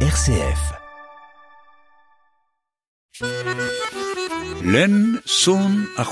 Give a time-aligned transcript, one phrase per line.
[0.00, 0.74] RCF.
[4.62, 6.04] Len son a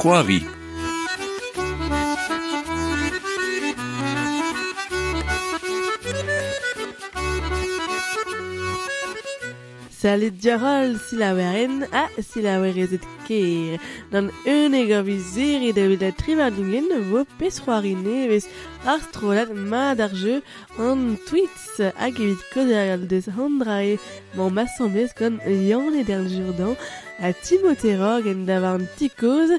[10.05, 10.21] Dan
[14.47, 18.45] un eg a vizir e da da trivardingen vo pesroari nevez
[18.85, 20.43] ar strolat ma d'ar jeu
[20.77, 23.97] an tweets hag evit kodeal deus handrae
[24.37, 25.41] man masamblez gant
[25.71, 26.77] yann e der jurdan
[27.19, 29.51] a Timothée Rog en da var an tikoz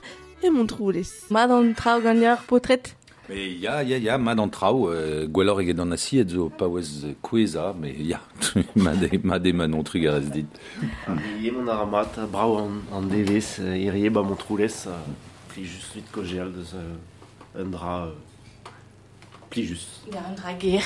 [0.46, 1.09] e mon troulez.
[1.34, 2.93] Ma d'an trao gagneur potret
[3.27, 6.67] Mais ya, ya, ya, ma d'an trao, euh, gwellor eget an asi et zo pa
[6.70, 8.20] oez kweza, mais ya,
[8.75, 10.45] ma de, ma de ma non trug a rez dit.
[11.41, 14.91] Ie mon aramat, brao an, an devez, euh, irie ba mon troulez, euh,
[15.49, 18.13] pli just vit kogeal deus euh, un dra euh,
[19.49, 20.05] pli just.
[20.13, 20.81] Ya an drager.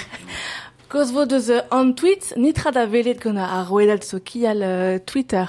[0.87, 4.98] Koz vo deus euh, an tweet, nitra da velet gant a roedal so kial euh,
[5.05, 5.43] Twitter.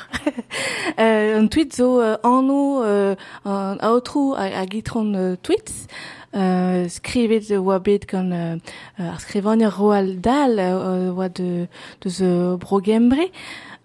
[0.99, 5.87] euh, an tweet zo euh, anno euh, an aotrou a, a gitron euh, tweets.
[6.33, 8.57] Euh, skrivet oa bet gant euh,
[9.01, 11.67] ar skrivanier Roald Dahl euh, oa de,
[12.07, 13.19] euh, brogembre.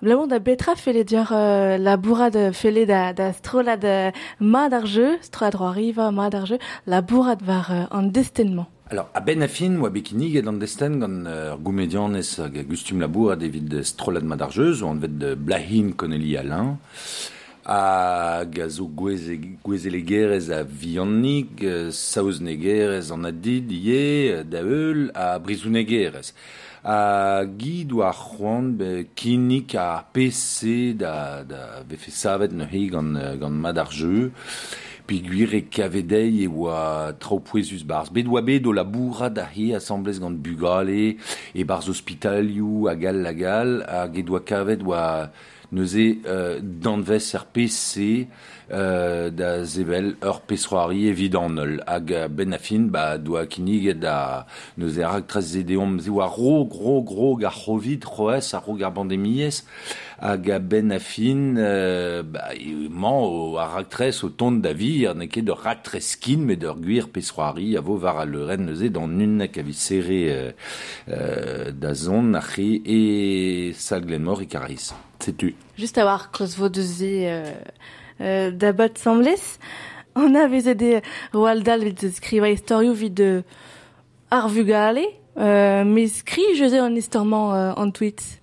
[0.03, 4.85] Blamont da betra fele diar euh, la bourrade fele da, da strolad euh, ma d'ar
[4.85, 8.67] jeu, strolad roa riva ma d'ar jeu, la bourrade var euh, an destennement.
[8.91, 13.31] Alors, a ben afin, oa bekinig et an desten gant ur goumedianez hag gustum labour
[13.31, 16.77] a devid strolad ma d'ar jeu, zo an vet de blahin koneli alain,
[17.65, 26.31] hag a zo gwezelegerez a viannik, saoznegerez an adid, ye, da eul, a brizounegerez.
[26.85, 33.57] A gid oa c'hoant be kinnik a PC da, da vefe savet neuhe gant, gant
[33.57, 34.29] mad ar jeu,
[35.09, 38.13] pe gwir e kavedei e oa trao pouezus barz.
[38.13, 38.85] Bet oa bet o la
[39.33, 41.17] da he assemblez gant bugale
[41.55, 45.33] e barz hospitalioù a gal la gal, hag e doa kavet oa...
[45.75, 48.25] neuze euh, danvez er PC euh,
[48.69, 51.75] da zevel ur pesroari evit an ol.
[51.87, 54.45] Hag euh, ben a fin ba doa kinig da
[54.77, 58.91] neuze rak trez zedeom ze oa ro gro gro gar c'hovid c'hoez a ro gar
[58.91, 59.63] bandemiez
[60.19, 64.73] hag a ben a fin euh, ba, e man o a raktrez o tont da
[64.73, 68.65] vi ar neke de raktrez skin met ur gwir pesroari a vo var a leuren
[68.65, 70.51] neuze dan un nek a vi serre euh,
[71.09, 74.93] euh, da zon a c'he e sal glenmor e karaiz.
[75.19, 75.55] Setu.
[75.77, 77.53] Just a war euh,
[78.21, 79.59] euh, da bat samblez.
[80.15, 81.01] On a veze de
[81.33, 83.43] Roald Dahl vid de skriva historio vid de
[84.31, 85.03] ar vugale,
[85.37, 88.39] euh, me skri je ze an istorman euh, an tweet.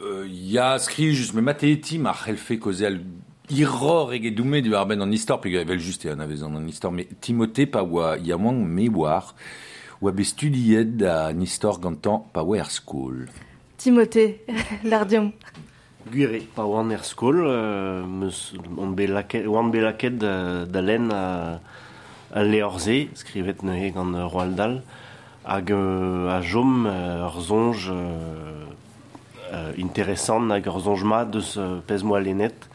[0.00, 3.02] Euh, ya skri just me mateti ma c'helfe kozel
[3.50, 7.08] irror ege doume du arben an istor pe evel juste an avezan an istor mais
[7.20, 9.34] Timothée pa oa yamang me war
[10.00, 13.26] oa be studiet da an istor gantan pa oa er skol.
[13.76, 14.40] Timothée,
[14.84, 15.32] l'ardium.
[16.12, 16.42] Gwire.
[16.54, 20.34] pa oan er skol, euh, meus, on be laket, oan be laket da,
[20.68, 21.60] da len a,
[22.30, 24.76] a leorze, skrivet nehe gant Roald Roaldal,
[25.44, 28.68] hag euh, a jom euh, ur zonj euh,
[29.52, 32.68] euh, interesant hag ur zonj ma deus euh, pez moa lenet,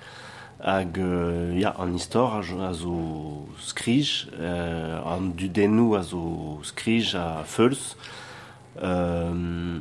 [0.59, 7.13] hag euh, ya, an istor a, a zo skrij, euh, an dudenou a zo skrij
[7.13, 7.93] a feuls,
[8.81, 9.77] euh,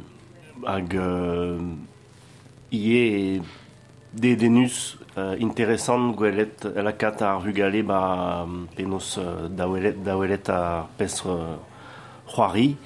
[0.67, 0.99] hag...
[1.01, 1.63] Euh,
[2.73, 3.41] ie
[4.15, 8.47] de denus euh, interessant gwelet lakat ar vugale ba
[8.77, 11.57] penos euh, dawelet, dawelet ar pes euh,
[12.27, 12.77] c'hoari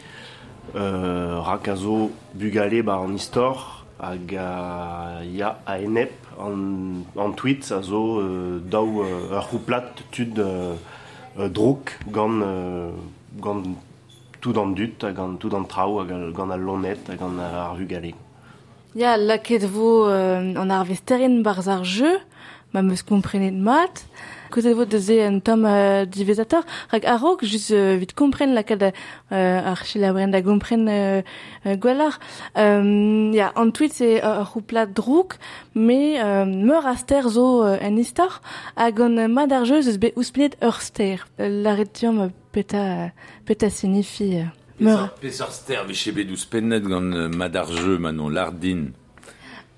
[0.74, 3.84] euh, rak a zo bugale ba an istor.
[4.02, 9.94] Hag a ya a enep an, an tweet a zo euh, daou euh, ur c'houplat
[10.10, 10.74] tud euh,
[11.38, 12.90] euh, drouk gant euh,
[13.38, 13.62] gant
[14.40, 17.76] tout an dut hag an tout an trao hag gant al lonet hag an ar
[17.76, 18.14] vugale
[18.94, 22.18] Ya, laket vo euh, an ar vesterin barz ar jeu,
[22.74, 24.04] ma meus komprenet mat.
[24.52, 26.62] Kouzet vo deze un tom euh, divezator.
[26.90, 31.22] rak a rog, jus euh, vit kompren laket euh, ar chila da kompren euh,
[31.64, 32.20] euh, gwalar.
[32.58, 35.38] Euh, ya, an tweet se ar uh, rouplat drouk,
[35.74, 38.42] me euh, meur a ster zo euh, an istor,
[38.76, 41.26] hag an euh, mad ar jeu zeus be ouspinet ur ster.
[41.40, 43.10] Euh, L'arretium peta,
[43.46, 44.36] peta signifi...
[44.36, 45.14] Euh, meur.
[45.20, 48.92] Pesar ster ve chebe douz pennet gant euh, mad ar jeu manon lardin.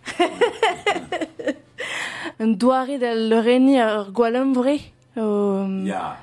[2.40, 4.78] Un doare da leureni ur gwalem vre.
[5.16, 5.22] Ya,
[5.84, 6.16] ya,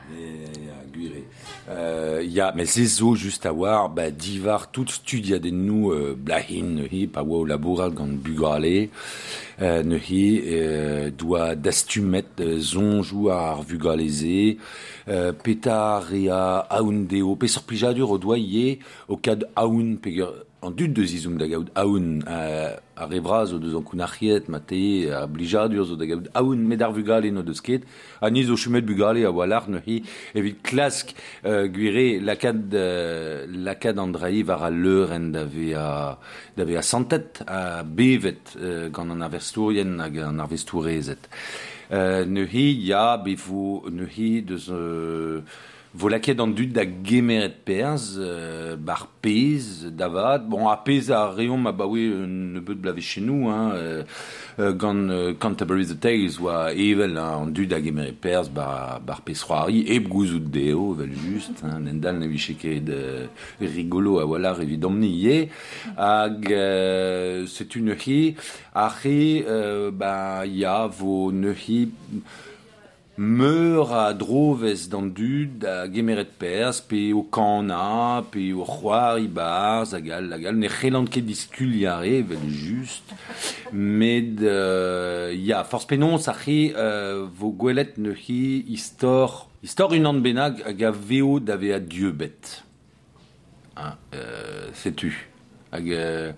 [1.72, 6.16] Euh, ya, mais se zo just a war, ba divar tout studia den nou euh,
[6.18, 8.90] blahin ne hi, pa laboural gant bugale,
[9.62, 14.58] euh, doa dastumet euh, zonjou ar vugaleze,
[15.08, 19.96] euh, petar e a aoun deo, pe sorplijadur o doa ie, o kad aoun
[20.62, 24.60] an dud deus izom da gaout aoun euh, a revra zo deus an kounarc'hiet ma
[24.60, 27.88] te a blijadur zo da gaout aoun med ar vugale no deus ket.
[28.22, 30.04] A niz o chumet bugale a walar neuhi
[30.36, 31.16] evit klask
[31.46, 36.20] euh, guire lakad euh, lakad andrai var a leur en dave a
[36.56, 41.26] dave a santet a bevet euh, gant an arvestourien hag an arvestourezet
[41.92, 43.82] euh, neuhi ya bevo
[44.16, 45.42] hi deus euh,
[45.94, 50.46] Volaket an dud da gemeret perz, euh, bar pez, davad.
[50.48, 54.04] Bon, a pez a reom ma baoe ne beut blave chenou, hein, euh,
[54.60, 59.02] euh, gant euh, Canterbury the Tales, oa evel hein, an dud da gemeret perz, bar,
[59.04, 63.28] bar pez roari, eb gouzout deo, vel just, hein, nendal ne vicheke de
[63.60, 65.42] rigolo a walar evidomni ye,
[65.98, 68.38] hag euh, c'est une hi,
[68.74, 71.90] a hi, euh, ba, ya vo ne hi,
[73.22, 79.28] meur a drovez d'an dud a gemeret pers, pe o kana, pe o c'hoar i
[79.30, 83.14] barz, agal, al, hag ne c'hellant ket diskuliare, vel just,
[83.72, 90.66] med, euh, ya, forz penon, sa c'he, euh, vo gwelet neuhi istor, istor unan benag
[90.66, 92.64] hag a veo da vea dieu bet.
[93.78, 95.14] Hein, euh, Setu.
[95.72, 96.34] Hag, euh,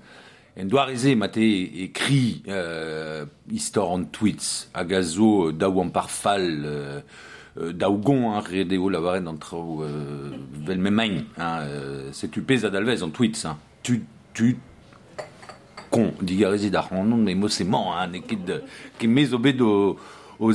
[0.58, 1.44] en doareze mate
[1.86, 4.70] ekri euh, istor an tweets.
[4.74, 7.00] A zo daou an parfal euh,
[7.58, 10.30] euh, daou gon hein, redeo lavaret an trao euh,
[11.38, 13.58] hein, euh, setu pez adalvez an tweets hein.
[13.82, 14.04] tu,
[14.34, 14.58] tu
[15.90, 18.64] con digarezi da c'hanon me mo se man hein, ne ket de-
[19.00, 19.98] ket mez o bet o,
[20.40, 20.52] o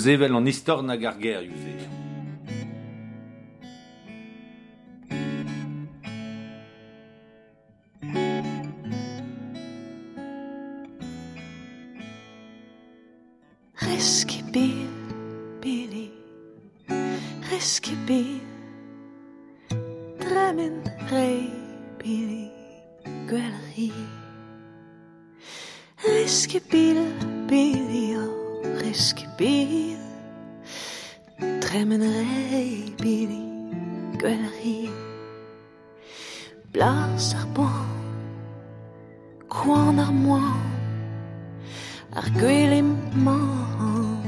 [42.17, 44.23] ar gwelim man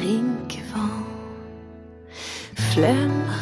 [0.00, 1.04] rinkvan
[2.70, 3.33] Flem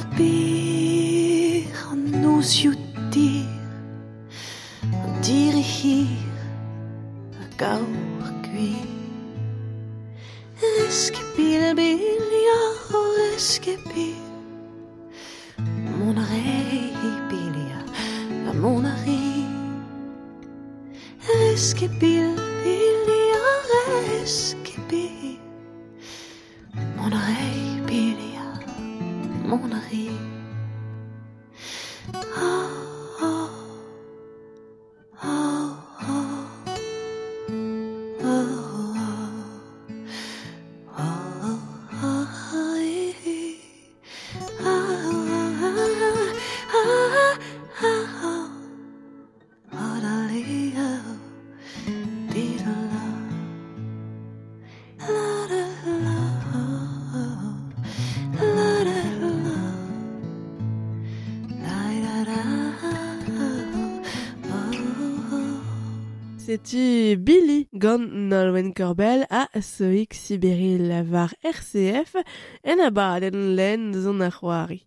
[66.65, 72.17] setu Billy gant Nolwenn Corbel a Soik Sibiril var RCF
[72.65, 74.87] en a baden len zon a c'hoari.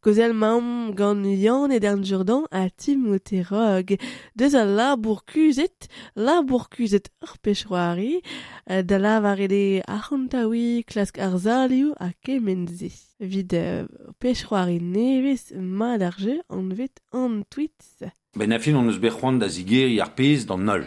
[0.00, 3.96] Kozel mam gant Yann et d'an Jordan a Timote Rog,
[4.36, 8.22] deus a la bourkuzet, la bourkuzet ur pechroari,
[8.66, 12.92] da la varede a c'hantaoui klask ar zalioù a kemenzi.
[13.20, 13.86] Vid euh,
[14.20, 18.06] pechroari nevez ma d'arje an vet an tweets.
[18.36, 20.86] Ben afin on eus bec'hoant da zigeri ar pez d'an nol.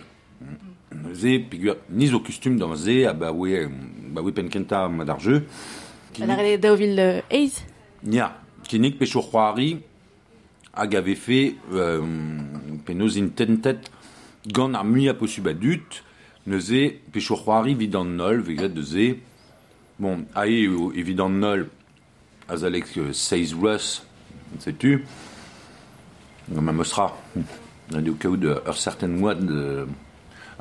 [1.14, 3.66] Ze, pigur, niz o kustum d'an ze, a ba oe,
[4.12, 5.42] ba oe penkenta ma d'ar jeu.
[6.20, 7.62] An ar daouvil euh, eiz
[8.04, 8.32] Nia,
[8.68, 9.76] kinnik pechor c'hoari
[10.74, 12.02] hag ave fe euh,
[12.86, 13.92] penoz intentet
[14.48, 16.02] gant ar mui a posub a dut,
[16.48, 19.08] neuze pechor c'hoari vid an nol, veget de ze.
[20.02, 21.68] Bon, a e o evit an nol
[22.50, 24.02] a zalek euh, seiz rus,
[24.60, 25.04] setu,
[26.50, 27.12] gant ma mostra.
[27.94, 29.86] A de kaout ur certain moad de,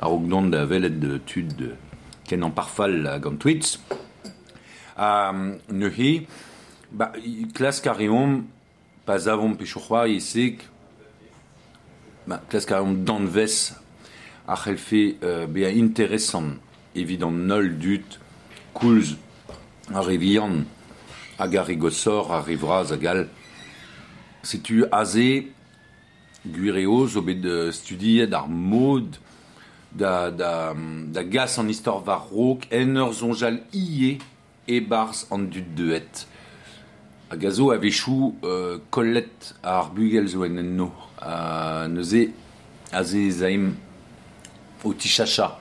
[0.01, 1.75] a rogdon da velet de tud de,
[2.27, 3.77] ken an parfal a gant tweets.
[4.97, 6.27] A ne he,
[6.91, 8.43] ba, a reom,
[9.05, 10.65] pas avon pechoc'hoar yesek,
[12.27, 13.73] ba, klask a reom danvez
[14.47, 16.57] a c'helfe euh, be a interesant
[16.95, 18.17] evit an nol dut
[18.73, 19.15] koulz
[19.93, 20.63] a revian
[21.39, 23.27] hag a rigosor a rivraz a gal
[24.43, 25.47] setu aze
[26.45, 29.19] guireo zo bet de studiet ar mod
[29.91, 30.73] da, da,
[31.07, 34.17] da gas an en ur zonjal ie
[34.67, 36.27] e bars an dud deet.
[37.29, 40.91] A gazo a vechou euh, kollet ar bugel zo en enno.
[41.19, 42.31] A neuze
[42.91, 43.75] a ze zaim
[44.83, 45.57] o tichacha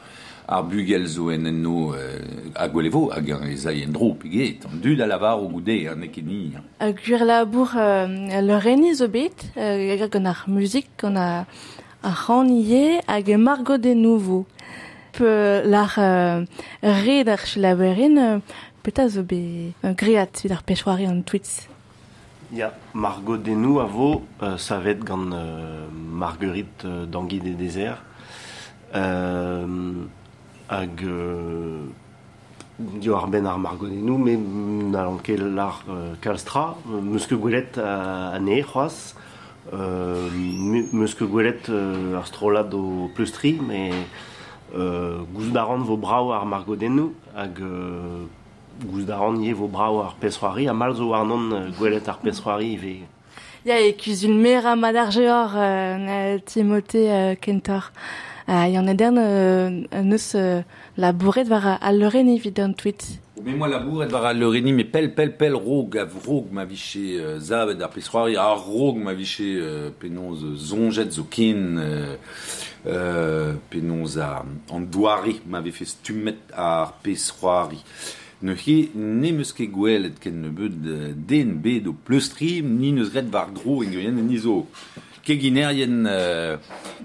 [0.50, 4.66] ar bugel zo en enno euh, a gwelevo hag an e zai en dro piget.
[4.66, 6.02] An dud a lavar o goude an.
[6.80, 11.46] A gwir labour euh, le reni zo bet, euh, gant ar muzik, gant a,
[12.02, 14.46] c'haniye hag e margot de nouveau.
[15.12, 16.44] Pe l'ar euh,
[16.84, 18.38] euh,
[18.82, 20.62] peta zo bet euh, great vid ar
[21.08, 21.22] an
[22.94, 24.98] Margot Denou a vo, euh, savet
[25.32, 28.02] euh, Marguerite euh, d'Angui des Déserts.
[28.94, 29.66] Euh,
[30.68, 31.86] hag euh,
[32.78, 34.90] dio ar ben ar me
[35.36, 36.76] l'ar euh, kalstra,
[39.72, 40.28] euh,
[42.16, 43.90] ar strolad o pleustri, me
[44.74, 48.24] euh, gous daran vo brao ar Margot Denou, hag euh,
[48.84, 52.18] gous daran ye vo brao ar pesroari, a mal zo ar non euh, gwelet ar
[52.18, 53.00] pesroari ve...
[53.64, 57.92] Ya e kuzul mera madar geor euh, Timothée euh, Kentor.
[58.48, 59.70] Uh, Y'en a dern euh,
[60.02, 60.62] neus euh,
[60.96, 63.20] la bourret war a, a leureni vid an tweet.
[63.44, 64.04] Mais moi la bourre
[64.34, 68.36] le réni mais pel pel pel rog av rog ma viché euh, zav da pesroari
[68.36, 72.16] a rog ma viché euh, penons zonjet zo kin euh,
[72.86, 77.80] euh, penons a an douari m'avait fait stumet ar pesroari
[78.42, 80.76] ne hi ne meus ket gwelet ken ne beud
[81.30, 84.66] den ni neus var gro zo
[85.24, 86.56] keginerien euh,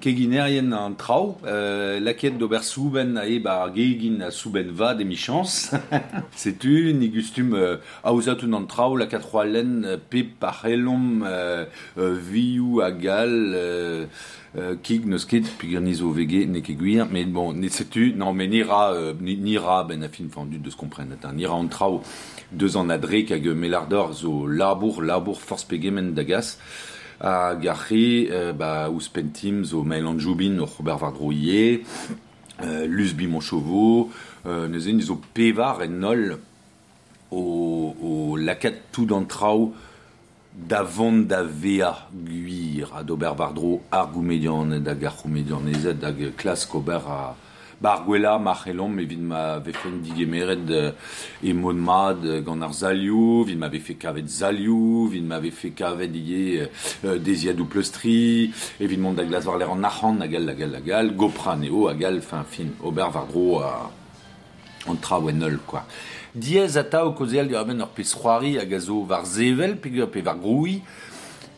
[0.02, 5.72] keginerien an trao euh, laket d'ober souben a eb ar gegin souben va de michans.
[6.36, 11.66] Setu ni gustum euh, an trao la katroalen euh, pe parelom euh,
[11.98, 14.06] euh, viou euh,
[14.58, 16.48] euh, kig vege
[17.12, 20.70] mais bon ne setu non mais nira euh, ni, nira ben a fin fendu de
[20.70, 22.02] ce comprenne hein, nira an trao
[22.52, 26.58] deux an kag melardor zo labour labour force pegemen dagas
[27.20, 31.84] a garri euh, ba ouz pentim zo mail an joubin o Robert Vardroyer
[32.64, 34.12] euh, Luz Bimonchovo
[34.46, 35.20] euh, neuze ni zo
[35.90, 36.38] nol
[37.32, 39.74] o, o lakat tout d'an trao
[40.56, 46.12] davant da vea guir a d'ober vardro ar goumedian da gar goumedian ezet da
[47.82, 50.92] bar gwela ma c'helom me vid ma ve fait digemeret euh,
[51.44, 55.40] e mod mad euh, gant ar zalioù, vid ma ve fait kavet zalioù, vid ma
[55.40, 56.68] ve fait kavet ie euh,
[57.06, 60.54] euh, desiadou pleustri, e vid mont da glas war l'er an archan a gal, a
[60.56, 63.90] gal, a gal, gopran eo a gal, fin fin, ober a
[65.02, 65.82] tra wenol, quoi.
[66.36, 70.36] Diez ata o kozel di aben ur pesroari a gazo var var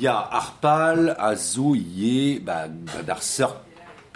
[0.00, 3.54] ya ar pal a zo ie ba, ba d'ar seur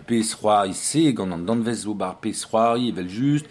[0.08, 3.46] pesroari-se, gant an danvez zo bar pesroari, evel just,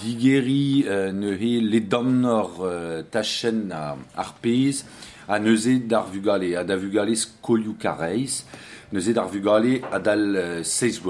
[0.00, 4.84] digeri euh, ne he le damnor euh, tachen a, ar pez,
[5.28, 8.42] a neuze d'ar vugale, a da vugale skolioù kareiz,
[8.92, 11.00] neuze d'ar vugale a dal euh, seiz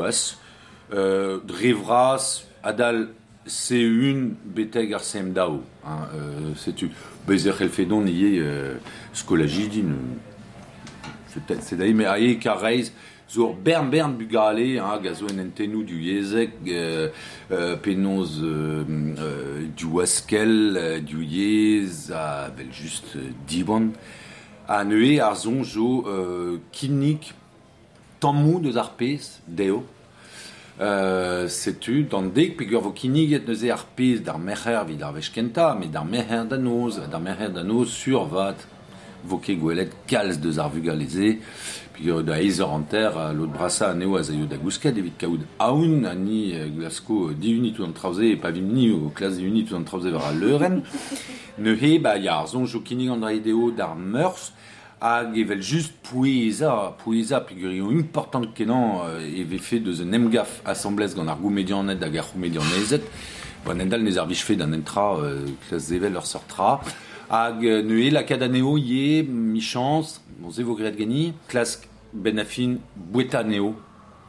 [0.92, 3.09] euh, drevras a dal
[3.47, 5.62] C1 beteg ar sem dao.
[5.85, 6.90] Hein, euh, Setu.
[7.26, 8.76] Bezer el fedon ie euh,
[9.14, 10.32] skolajidin, Euh,
[11.35, 12.93] Peut-être, c'est d'ailleurs, mais aïe, car reiz,
[13.65, 17.09] bern bern bugale, hein, gazo en entenou du yezek, euh,
[17.51, 18.85] euh, euh,
[19.19, 23.93] euh, du waskel, euh, du yez, a vel juste euh, divan,
[24.69, 27.35] a neue ar zon zo euh, kinnik
[28.21, 29.85] tammou deus ar pez, deo,
[30.81, 35.12] euh, setu, dans dek, pegur vo kinnik et neuze ar pez d'ar mecher vid ar
[35.12, 38.57] vechkenta, mais d'ar mecher danoz d'ar mecher danoz sur vat,
[39.25, 41.37] vo ket gwelet kalz deus ar vugaleze,
[41.93, 45.19] pegur da ezer an ter a lot brasa a neo a zaio da gousket evit
[45.21, 48.73] kaout aoun a ni euh, glasko euh, di uni tout an traoze e pa vim
[48.73, 50.83] ni o klas di uni tout an traoze war a leuren,
[51.59, 54.52] ne he ba ya ar zon jo kinig an dra ideo d'ar meurs,
[55.02, 61.14] hag evel just poueza, poueza pigurio important kenan euh, eve fait deus un emgaf assemblez
[61.14, 63.02] gant ar goumedianet hag ar goumedianezet,
[63.67, 66.81] bon endal nez ar bichfe d'an entra euh, klas evel ur sortra,
[67.33, 71.81] hag ne e lakad aneo ye michans, bon ze vo gret geni, klas
[72.12, 73.75] ben afin boueta neo,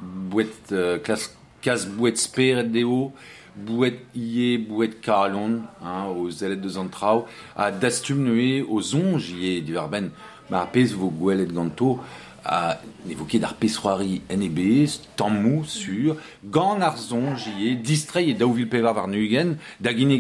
[0.02, 1.30] bouet euh, klas
[1.64, 3.14] Cas bouet speret deo,
[3.56, 9.62] bouet ie, bouet karalon, hein, aux ailettes de Zantrao, à dastum neue, aux onges ie,
[9.62, 10.10] du verben,
[10.50, 12.02] ma pez vos gouelet ganto,
[12.46, 19.08] à évoquer d'ar pesroari NEBS, tammou sur, gant arzon j'y distrait et daouvil pevar var
[19.08, 20.20] nugen, dagine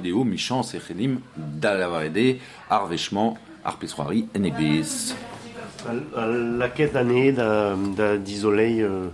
[0.00, 1.20] deo, michans et chelim,
[3.78, 5.14] pesroari NEBS.
[6.16, 7.34] La quête d'année
[8.18, 9.08] d'isoler euh,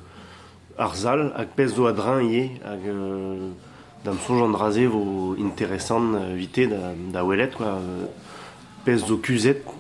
[0.81, 3.51] arzal, ak pez zo adrin ye, ak euh,
[4.05, 5.37] d'am sonj an raze vo
[6.67, 7.23] da, da
[7.57, 7.67] quoi.
[7.67, 8.07] Euh,
[8.85, 9.71] pez zo kuzet, euh,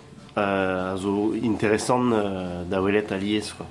[0.96, 3.66] zo intéressant euh, da welet a liez, quoi.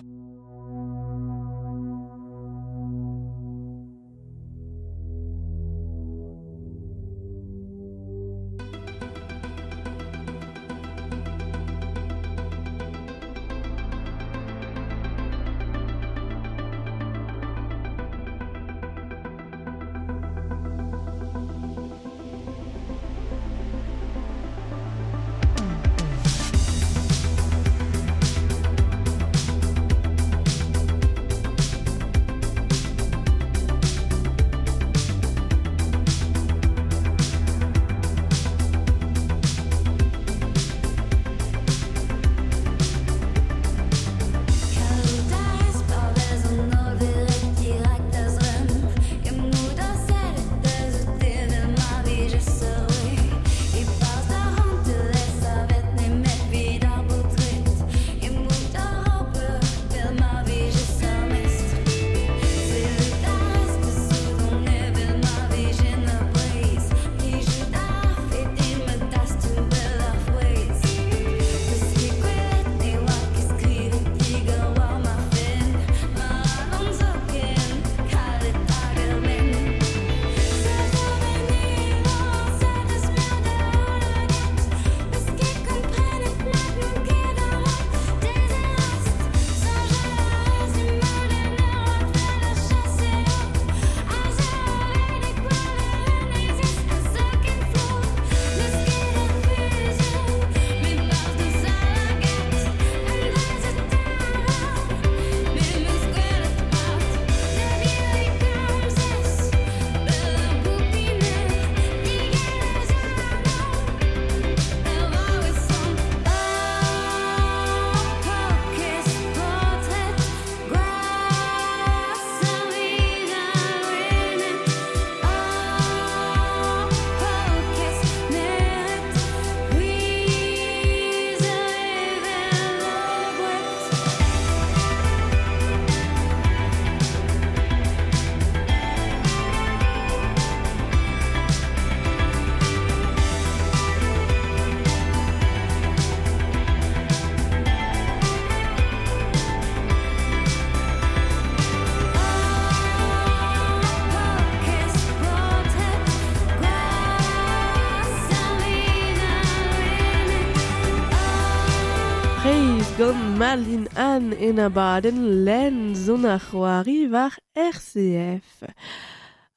[163.00, 168.52] gant Malin an en abaden len zon a c'hoari war RCF.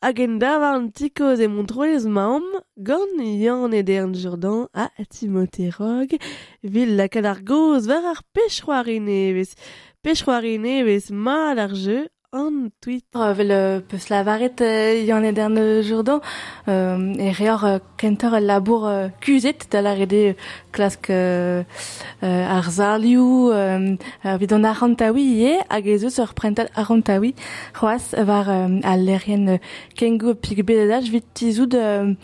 [0.05, 2.47] Hag en davar an tikoz e montrolez maom,
[2.89, 6.11] gant Yann e dern Jordan a Timote Rog,
[6.63, 9.51] vil la kadar goz war ar pechroari nevez.
[10.05, 13.05] Pechroari nevez mal ar jeu an tweet.
[13.15, 16.21] Euh, vel euh, peus Yann e Dern Jourdan,
[16.67, 20.33] euh, e reor euh, kentor el labour euh, kuzet da la rede euh,
[20.73, 21.63] klask euh,
[22.23, 23.53] euh, ar zalioù
[24.25, 27.35] vid an arantaoui ie hag ez eus ur prental arantaoui
[27.75, 29.59] c'hoaz war euh, al lerien
[29.95, 32.15] kengo pig bedadaj vid tizoud euh,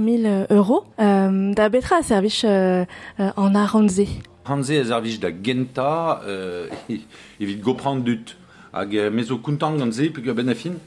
[0.00, 2.84] mil euro euh, da betra a servich euh,
[3.18, 4.08] an arantze.
[4.44, 6.66] Hanze ez arvich da genta euh,
[7.40, 7.62] evit
[8.02, 8.41] dut.
[8.72, 10.78] hag mezo kontant gant ze, pek ben afin.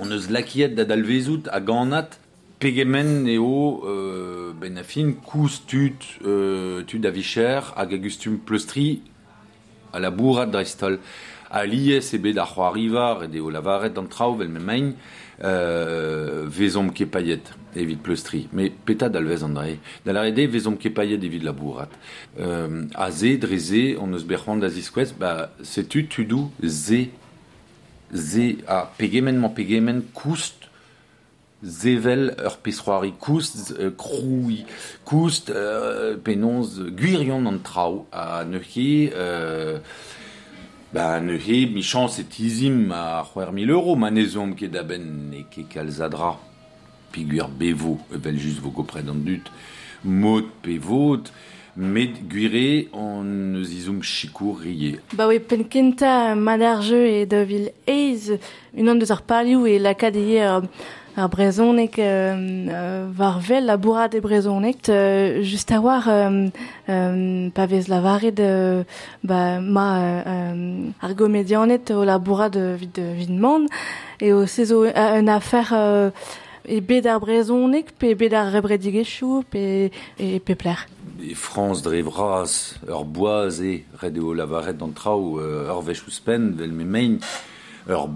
[0.00, 2.18] On eus lakiet da dalvezout a ganat
[2.60, 9.02] pegemen eo euh, ben afin kous tut euh, tut a vicher hag agustum pleustri
[9.92, 10.62] a la bourrat da
[11.50, 14.92] a liez ebet ar c'hoarivar e deo lavaret d'an traoù vel memañ
[15.44, 18.48] euh, vezom ke payet evit pleustri.
[18.52, 19.78] Me peta dalvez an dre.
[20.04, 21.90] Da la rede vezom ke payet evit la bourrat.
[22.38, 27.08] Euh, a ze, dreze, on eus berc'hant da ziskwez, ba setu tudou ze
[28.12, 30.70] ze a pegemen man pegemen koust
[31.62, 34.64] zevel ur pesroari koust euh, kroui
[35.04, 39.78] koust euh, guirion an trao a euh,
[40.92, 44.82] Bah, ne he, mi chance et tizim a c'hwer mil euro, ma nezom ket da
[44.82, 46.32] ben e ket kalzadra.
[47.12, 49.46] Piguer bevo, evel just vo dut,
[50.02, 51.30] mod pe vot,
[51.76, 54.98] met guire an eus izoum chikour rie.
[55.14, 58.32] Ba oui, pen kenta madarjeu e da vil eiz,
[58.74, 60.66] un an deus ar palioù e lakadeie ar,
[61.16, 66.48] ar brezonek euh, euh, var vel labourat e brezonek, euh, just a war euh,
[66.88, 68.84] euh, pa vez lavaret euh,
[69.24, 73.68] ba, ma euh, euh, ar gomedianet o labourat de vid, vid mand,
[74.20, 76.10] e o sezo euh, un affaire euh,
[76.68, 80.86] e bet ar brezonek, pe bet ar rebredigechou, pe, e pe pler.
[81.20, 83.60] E France dre ur boaz
[84.00, 87.18] red eo lavaret d'an traoù, euh, ur vech ouspen, vel me
[87.90, 88.06] ur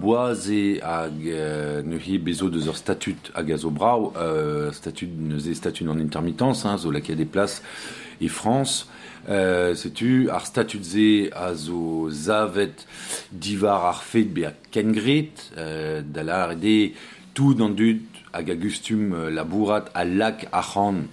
[0.81, 5.09] hag euh, neuze bezo deus ur statut hag a zo brao, euh, statut
[5.53, 7.61] statut en intermittence, hein, zo laket des places
[8.21, 8.87] e France,
[9.27, 12.87] euh, setu ar statut ze a zo zavet
[13.31, 16.01] divar ar fet be a kengret, euh,
[17.33, 17.99] tout dud
[18.31, 18.55] hag a
[19.13, 21.07] euh, labourat a lak daouz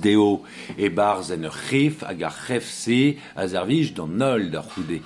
[0.00, 0.42] deo
[0.76, 5.00] e barz en ur c'hef hag ar c'hef se a zervij d'an nol d'ar c'houde.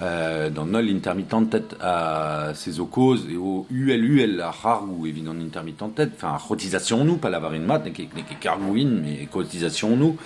[0.00, 5.40] Euh, d'an nol intermittentet a se zo koz e o UL UL c'hargou evit an
[5.40, 10.16] intermittentet, enfin cotisation nou, pa lavarin mat, ne ket ne ket kargouin, me cotisation nou.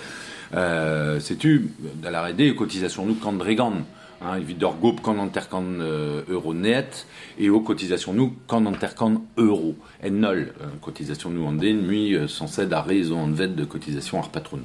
[0.53, 3.81] Euh, Setu, da la rede, cotisation nou kant dregan.
[4.25, 7.07] Hein, evit d'ur gop kant anterkan euh, euro net,
[7.37, 9.75] et aux cotisations nous quand intercan euro.
[10.01, 13.49] Et nol euh, cotisation nous en den lui euh, sans cède à raison en vet
[13.49, 14.59] de cotisation ar patron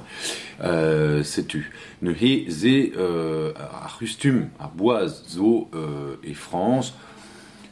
[0.63, 6.93] euh, c'est tu ne he ze euh, à rustum à boise zo euh, et France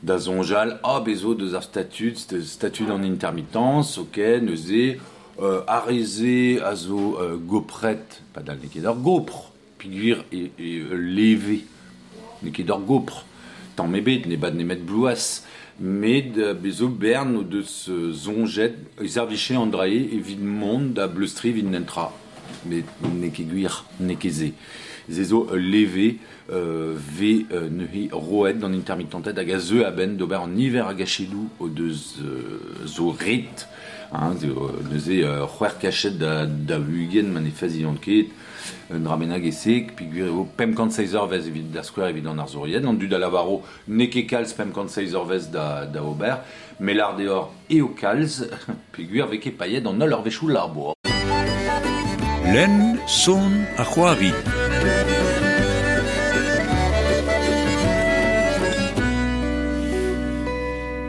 [0.04, 4.97] da zonjal a bezo de ar statut statut en intermittence ok ne ze
[5.41, 10.80] euh, arrezé a zo euh, gopret pas dal ne ket ur gopre piguir et, et
[10.91, 11.65] levé
[12.43, 13.26] ne ket ur gopre
[13.76, 15.43] tant mebet ne nemet blouas
[15.80, 18.76] met bezo bern ou de ce zonjet
[19.58, 22.12] andrae evit mond da bleustri vid nentra
[22.65, 23.30] mais ne
[24.00, 24.15] ne
[25.10, 26.13] zezo euh,
[26.50, 26.95] euh,
[27.52, 32.17] euh, roet dans intermittentet hag a zeu ben d'ober en hiver a gachedou o deus
[32.21, 33.67] euh, rit
[34.12, 36.47] hein, zo, euh, da,
[37.86, 37.95] an
[38.93, 42.27] un ramenag e sek, puis gwir eo pem kant seiz vez evit da skwer evit
[42.27, 45.86] an ar zourien, an du da lavaro ne ket kalz pem kant seiz vez da,
[45.86, 46.41] da ober,
[46.80, 48.43] me l'ar deor e o kalz,
[48.91, 50.93] puis gwir veke payet an ol ar vechou l'arbo.
[53.08, 54.57] Son a c'hoari.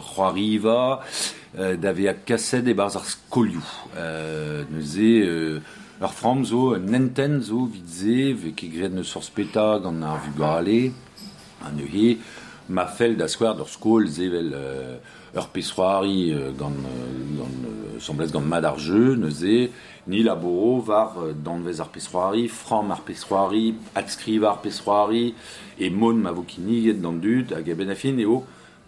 [0.00, 1.00] c'hoariva,
[1.58, 3.62] euh, d'ave a kaset e barz ar skolioù.
[3.96, 5.60] Euh, neuze, euh,
[6.00, 10.20] ur fram zo, nenten zo, vid ze, ve ket gret neus ur speta gant ar
[10.26, 10.92] vugale,
[11.64, 11.78] an
[12.68, 14.96] ma fel da skouer d'ur skol zevel euh,
[15.36, 18.40] ur pesroari euh, gant, euh, gant euh, semblez gant
[20.06, 25.34] ni laboro var euh, danvez ar pesroari, fram ar pesroari, adskriv ar pesroari,
[25.78, 28.44] e mon ma dud, a fin eo,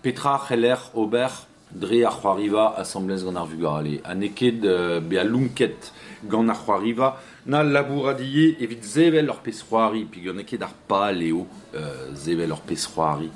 [0.06, 1.32] petra c'heller ober
[1.72, 3.96] dre ar c'hoariva assemblez gant ar vugale.
[4.04, 5.90] A neket euh, be a lunket
[6.30, 7.08] gant ar c'hoariva,
[7.46, 11.42] na labouradie evit zevel ur pesroari, pi gant neket ar pal eo
[11.74, 13.32] euh, zevel ur pesroari.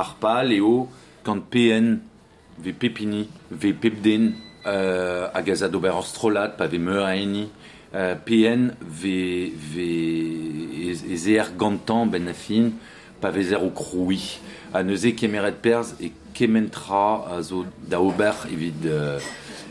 [0.00, 0.88] Ar pal eo
[1.26, 1.98] gant PN
[2.64, 4.32] ve pepini, ve pepden,
[4.64, 7.50] euh, hag a zad ober ur strolat, pa ve meur aeni,
[7.92, 9.90] euh, PN ve, ve
[10.88, 12.32] ez, ez er gantan ben
[13.22, 14.38] a fin, pa vez er o kroui.
[14.74, 19.20] A neuze kemeret perz e kementra a zo da ober evit, euh,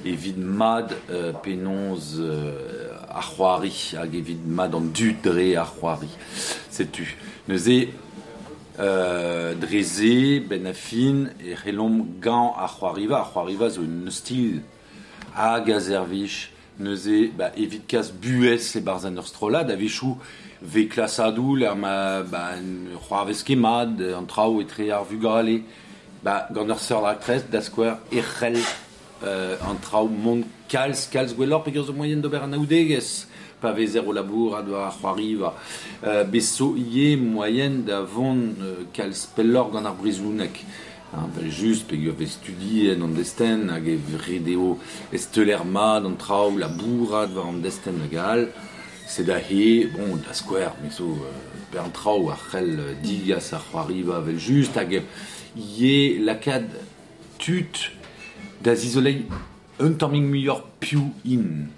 [0.05, 6.09] evit mad euh, penonz euh, ar c'hoari, hag evit mad an dud dre ar c'hoari.
[6.69, 7.17] Setu.
[7.47, 7.89] Neuze
[8.79, 13.19] euh, dreze ben a fin e c'hellom gant ar c'hoariva.
[13.19, 14.61] Ar c'hoariva zo un stil
[15.35, 20.17] hag a zervich neuze ba, evit kas buez e barzan ur strolad, a vechou
[20.61, 22.55] ve klasadou ar ma ba,
[23.07, 25.61] c'hoarvez kemad, an trao etre ar vugale,
[26.23, 28.57] ba, gant ur seur laktrez da skwer echel
[29.23, 33.27] euh, an trao mont kalz, kalz gwellor pe zo moyen d'ober an aoudegez,
[33.61, 35.53] pa vezer o labour a doa ar c'hoariva.
[36.03, 40.65] Euh, beso ie moyen da euh, kalz pellor gant ar brizounek.
[41.15, 44.77] Hein, ben just, pe an desten, hag e vredeo
[45.13, 48.49] esteler ma d'an trao labourad war an desten gal.
[49.07, 51.91] C'est da he, bon, da square, mais so, euh, an
[52.29, 55.03] ar c'hell euh, digas ar c'hoariva vel just, hag
[55.55, 56.67] ie lakad
[57.37, 57.91] tut
[58.61, 59.25] da zizolei
[59.79, 61.69] un tammig muior piou in.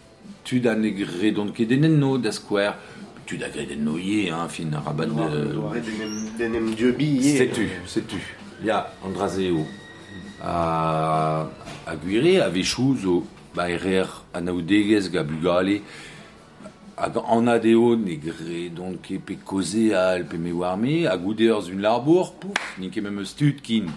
[0.44, 2.74] Tu da negre don ket denen no da square,
[3.28, 6.40] tu da greden no ye, hein, fin a rabat de...
[6.40, 7.38] Denem dieu bi ye.
[7.38, 8.47] Sais-tu, sais-tu.
[8.64, 9.66] Ya, Andrazeo.
[10.42, 11.48] A,
[11.86, 15.82] a guire, a vechou zo, ba erer anaoudegez ga bugale,
[16.98, 21.82] hag an adeo negre don ket pe koze al pe me warme, hag oudez un
[21.82, 23.24] larbour, pouf, ni ket mem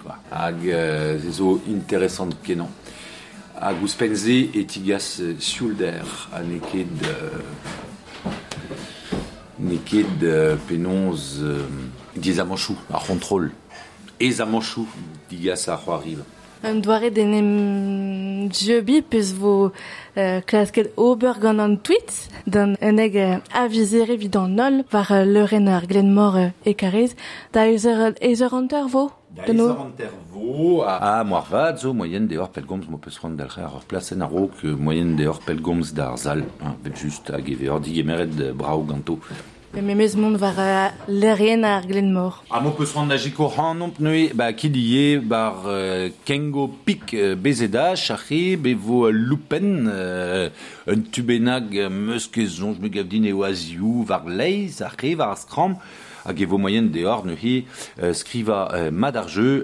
[0.02, 0.16] quoi.
[0.30, 2.68] Hag euh, ze zo interesant kenan.
[3.60, 6.88] Hag ouspenze etigas euh, siulder, a neket...
[7.04, 7.40] Euh,
[9.60, 10.56] neket euh,
[11.42, 11.66] euh,
[12.92, 13.52] ar contrôle.
[14.20, 14.86] Ez amanchou,
[15.30, 16.20] digas ar c'hoariv.
[16.62, 19.72] Un doare denem diobi peus vo
[20.16, 25.68] euh, klasket ober gant an tweet dan un eg euh, an nol war euh, leuren
[25.68, 27.16] ar glenmor euh, karez
[27.52, 32.26] da ezer, ezer anter vo Da de no ez an tervo a, a zo moyen
[32.26, 34.20] de hor pelgomz mo peus rand ar plasen
[34.60, 38.82] que moyen de hor pelgomz d'ar zal hein, vet just hag hor digemeret de brao
[38.82, 39.18] ganto
[39.72, 44.00] me memes mont war leurien ar glenmor a mo peus rand da jiko han nomp
[44.02, 50.50] neue ba kidie bar euh, kengo pik euh, bezeda chache be vo euh, loupen euh,
[50.88, 55.14] un tubenag euh, meus ket zonj me gav din e oazioù var leiz ar re
[55.14, 55.78] var ar skram
[56.24, 57.62] hag e vo moyen de neuze
[58.02, 59.62] euh, skriva euh, madarjeu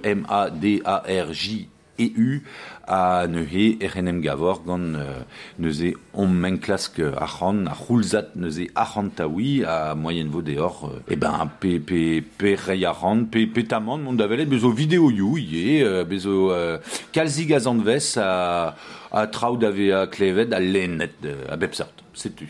[1.98, 2.42] M-A-D-A-R-J-E-U
[2.86, 5.24] a neuze RNM gavor gant euh,
[5.58, 11.12] neuze om men klask achan, a c'houlzat neuze achan taoui a moyen vo deor euh,
[11.12, 15.10] e ben pe, pe, pe rei achan, pe, pe tamant mont da velet bezo video
[15.10, 16.78] you ie, euh, bezo euh,
[17.12, 18.76] kalzig a zanvez a,
[19.10, 22.46] a traoù da ve a klevet a lennet euh, a bep sort, setu.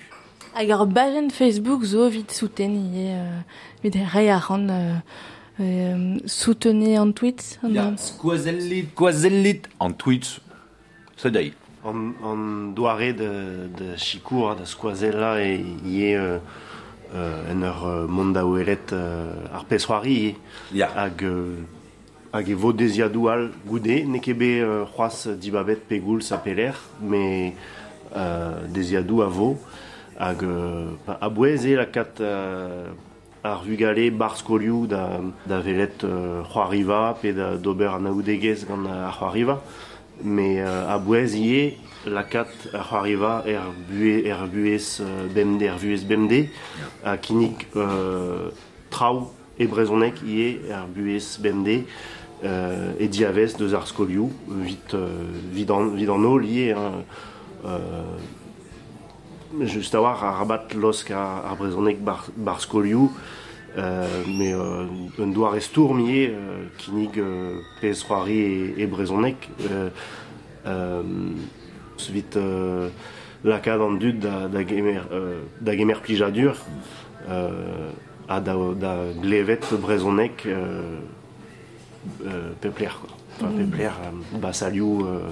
[0.56, 3.40] hag ar bajen Facebook zo vid souten ie euh,
[3.82, 5.00] vid e rei ar an euh,
[5.60, 10.40] euh, soutene an tweet an Ya, skoazellit, skoazellit an tweets,
[11.16, 11.52] se dei.
[11.86, 13.30] An, an doare de,
[13.78, 16.38] de chikour da skoazella e ie euh,
[17.14, 20.34] euh, en ur mont da ouelet euh, ar pesroari ie.
[20.74, 20.90] Ya.
[20.96, 21.62] hag euh,
[22.32, 26.74] hag e vo deziadou al goude, ne ket be euh, c'hoaz dibabet pegoul sa peler,
[27.00, 27.52] me
[28.16, 29.54] euh, deziadou a vo,
[30.18, 30.90] hag euh,
[31.20, 32.90] a bouez e la kat euh,
[33.46, 38.86] ar vugale bar skolioù da, da velet euh, c'hoariva pe da d'ober an aoudegez gant
[38.86, 39.22] ar
[40.60, 45.28] euh, a bouez ie la kat ar c'hoariva er, bue, er buez euh,
[47.04, 48.50] er kinik euh,
[48.90, 49.28] traoù
[49.58, 51.84] e brezonek ie er buez bemde,
[52.44, 55.08] euh, e diavez deus ar skolioù, vit, euh,
[55.52, 55.94] vid, an,
[57.64, 58.16] euh,
[59.64, 63.10] just a war a rabat losk ar, brezonek bar, bar skolioù,
[63.78, 64.86] euh, me euh,
[65.18, 69.90] un doar estour mié euh, kinig euh, pez c'hoari e, e brezonek euh,
[70.66, 71.02] euh,
[72.08, 72.88] vit euh,
[73.44, 76.56] lakad an dud da, da, gemer, euh, da gemer plijadur
[77.28, 77.90] euh,
[78.28, 80.98] a da, da glevet brezonek euh,
[82.24, 83.10] euh, pepler quoi.
[83.36, 85.28] Enfin, pepler, euh, ba salioù euh,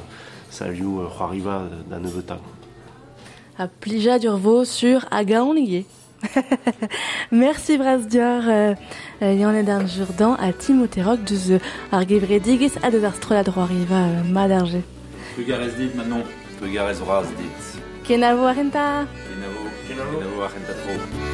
[0.51, 2.39] salioù euh, c'hoariva da neveta.
[3.59, 5.85] A plija vo sur agaon ie.
[7.31, 8.75] Merci Bras Dior, euh,
[9.23, 11.59] euh, Edan Jourdan, à Timothée Rock, de
[11.93, 14.79] ar gevredigis a deus ar strola droit riva euh, madarge.
[15.37, 16.23] Pegarez dit maintenant,
[16.61, 17.81] pegarez raz dit.
[18.05, 19.07] Kenavo arenta!
[19.29, 21.34] Kenavo, kenavo arenta.